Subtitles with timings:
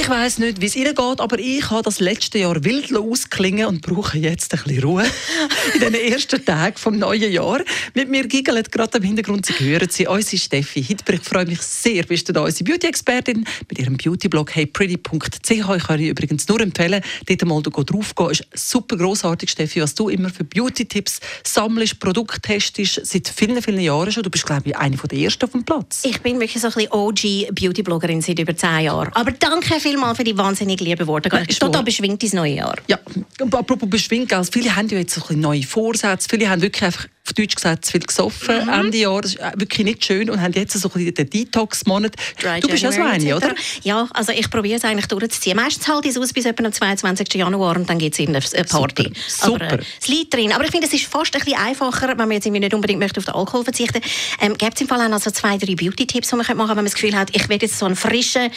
[0.00, 3.66] Ich weiss nicht, wie es Ihnen geht, aber ich habe das letzte Jahr wild ausklingen
[3.66, 5.04] und brauche jetzt ein bisschen Ruhe
[5.74, 7.64] in den ersten Tagen des neuen Jahres.
[7.94, 11.20] Mit mir giggelt gerade im Hintergrund, Sie hören sie, unsere Steffi Hittberg.
[11.20, 15.50] Ich freue mich sehr, bist du da, unsere Beauty-Expertin mit ihrem Beauty-Blog heypretty.ch.
[15.50, 18.30] Ich kann Ihnen übrigens nur empfehlen, dort mal drauf gehen.
[18.30, 23.80] ist super grossartig, Steffi, was du immer für Beauty-Tipps sammelst, Produkte testest, seit vielen, vielen
[23.80, 24.22] Jahren schon.
[24.22, 26.02] Du bist, glaube ich, eine der ersten auf dem Platz.
[26.04, 29.12] Ich bin wirklich so ein bisschen OG-Beauty-Bloggerin seit über zehn Jahren.
[29.14, 31.28] Aber danke vielmals für die wahnsinnig lieben Worte.
[31.58, 32.76] Total beschwingt ins neue Jahr.
[32.86, 32.98] Ja,
[33.52, 36.28] apropos beschwingt, also viele haben ja jetzt so ein neue Vorsätze.
[36.28, 38.72] Viele haben wirklich einfach auf Deutsch gesagt, zu viel gesoffen mhm.
[38.72, 39.20] Ende Jahr.
[39.20, 42.14] Das ist äh, wirklich nicht schön und haben jetzt so ein den Detox-Monat.
[42.60, 43.54] Du bist ja so eine, oder?
[43.82, 45.56] Ja, also ich probiere es eigentlich durchzuziehen.
[45.56, 47.34] Meistens halte ich es aus bis etwa am 22.
[47.34, 49.12] Januar und dann geht es in eine Party.
[49.26, 49.66] Super.
[49.66, 50.52] Aber, äh, es liegt drin.
[50.52, 53.18] Aber ich finde, es ist fast ein bisschen einfacher, wenn man jetzt nicht unbedingt möchte
[53.20, 54.00] auf den Alkohol verzichten
[54.40, 56.68] ähm, Gibt es im Fall auch noch so zwei, drei Beauty-Tipps, die man machen könnte,
[56.70, 58.50] wenn man das Gefühl hat, ich werde jetzt so einen frischen,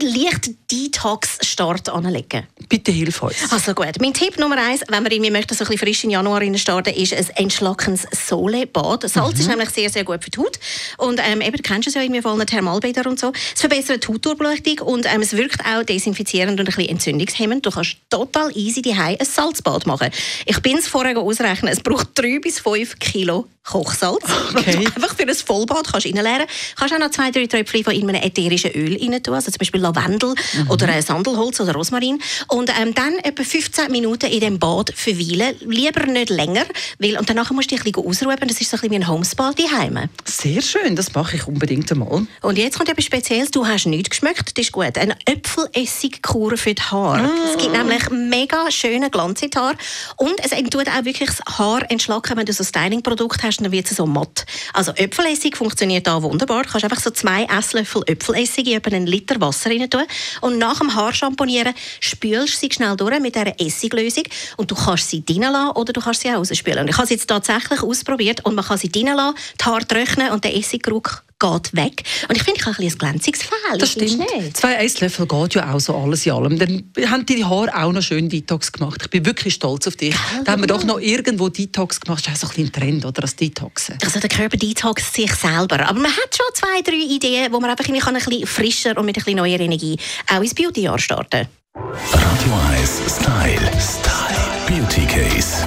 [0.00, 2.46] leicht Detox-Start anlegen?
[2.68, 3.36] Bitte hilf uns.
[3.50, 4.00] Also gut.
[4.00, 6.94] Mein Tipp Nummer eins, wenn man irgendwie möchte, so ein bisschen frisch in Januar starten,
[6.94, 9.08] ist ein entschlackendes Solebad.
[9.08, 9.40] Salz mhm.
[9.40, 10.58] ist nämlich sehr, sehr gut für die Haut.
[10.98, 13.32] Und ähm, eben, du kennst es ja irgendwie von Thermalbäder und so.
[13.54, 17.64] Es verbessert die Hautdurchblutung und ähm, es wirkt auch desinfizierend und ein bisschen entzündungshemmend.
[17.66, 20.10] Du kannst total easy daheim ein Salzbad machen.
[20.44, 24.24] Ich bin es vorher ausrechnen, es braucht drei bis fünf Kilo Kochsalz.
[24.56, 24.86] Okay.
[24.86, 26.46] einfach für ein Vollbad kannst reinleeren.
[26.76, 29.80] Kannst auch noch zwei, drei Tröpfchen von einem ätherischen Öl rein tun, also zum Beispiel
[29.80, 30.70] Lavendel mhm.
[30.70, 32.20] oder äh, Sandelholz oder Rosmarin.
[32.48, 35.56] Und ähm, dann etwa 15 Minuten in dem Bad verweilen.
[35.60, 36.64] Lieber nicht länger,
[36.98, 38.48] weil, und danach musst du dich ein bisschen ausruhen.
[38.48, 40.08] Das ist so ein bisschen wie ein Homespa daheim.
[40.24, 42.26] Sehr schön, das mache ich unbedingt einmal.
[42.42, 43.50] Und jetzt kommt etwas Spezielles.
[43.50, 44.96] Du hast nichts geschmeckt, das ist gut.
[44.96, 47.24] Eine Äpfelessigkur für die Haare.
[47.24, 47.50] Ah.
[47.50, 49.76] Es gibt nämlich mega schöne Glanz in die Haare.
[50.16, 53.72] Und es tut auch wirklich das Haar entschlacken, wenn du so ein Styling-Produkt hast dann
[53.72, 54.46] wird es so matt.
[54.72, 56.62] Also Äpfelessig funktioniert da wunderbar.
[56.62, 60.04] Du kannst einfach so zwei Esslöffel Äpfelessig in etwa einen Liter Wasser rein tun
[60.40, 64.24] und nach dem Haarschamponieren spülst du sie schnell durch mit dieser Essiglösung
[64.56, 66.80] und du kannst sie drinnen lassen oder du kannst sie auch rausspülen.
[66.80, 69.86] Und ich habe sie jetzt tatsächlich ausprobiert und man kann sie drinnen lassen, die Haare
[69.86, 72.02] trocknen und der Essiggeruch geht weg.
[72.28, 73.78] Und ich finde, ich habe ein, ein glänziges Fell.
[73.78, 74.22] Das stimmt.
[74.56, 76.58] Zwei Esslöffel geht ja auch so alles in allem.
[76.58, 79.00] Dann haben die Haare auch noch schön Detox gemacht.
[79.02, 80.14] Ich bin wirklich stolz auf dich.
[80.14, 82.26] Ja, da haben wir doch noch irgendwo Detox gemacht.
[82.26, 83.20] Das ist auch so ein Trend, oder?
[83.20, 83.98] Das Detoxen.
[84.02, 85.86] Also der Körper detoxt sich selber.
[85.86, 89.16] Aber man hat schon zwei, drei Ideen, wo man einfach ein bisschen frischer und mit
[89.16, 89.98] ein bisschen neuer Energie
[90.32, 93.70] auch ins Beauty-Jahr starten Radio 1 Style.
[93.78, 94.56] Style.
[94.66, 95.66] Beauty Case.